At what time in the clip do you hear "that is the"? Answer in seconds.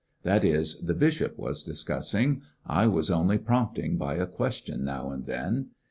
0.23-0.95